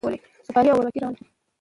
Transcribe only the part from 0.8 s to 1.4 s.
راولي.